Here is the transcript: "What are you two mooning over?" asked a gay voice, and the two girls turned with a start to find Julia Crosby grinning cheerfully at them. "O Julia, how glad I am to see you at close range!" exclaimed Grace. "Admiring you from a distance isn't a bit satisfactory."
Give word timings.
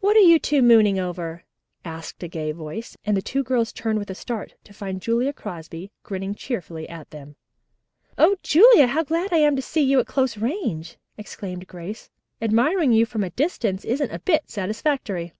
"What 0.00 0.14
are 0.18 0.20
you 0.20 0.38
two 0.38 0.60
mooning 0.60 0.98
over?" 0.98 1.44
asked 1.86 2.22
a 2.22 2.28
gay 2.28 2.52
voice, 2.52 2.98
and 3.02 3.16
the 3.16 3.22
two 3.22 3.42
girls 3.42 3.72
turned 3.72 3.98
with 3.98 4.10
a 4.10 4.14
start 4.14 4.52
to 4.64 4.74
find 4.74 5.00
Julia 5.00 5.32
Crosby 5.32 5.90
grinning 6.02 6.34
cheerfully 6.34 6.86
at 6.86 7.08
them. 7.12 7.36
"O 8.18 8.36
Julia, 8.42 8.86
how 8.88 9.04
glad 9.04 9.32
I 9.32 9.38
am 9.38 9.56
to 9.56 9.62
see 9.62 9.80
you 9.80 9.98
at 10.00 10.06
close 10.06 10.36
range!" 10.36 10.98
exclaimed 11.16 11.66
Grace. 11.66 12.10
"Admiring 12.42 12.92
you 12.92 13.06
from 13.06 13.24
a 13.24 13.30
distance 13.30 13.86
isn't 13.86 14.12
a 14.12 14.18
bit 14.18 14.50
satisfactory." 14.50 15.32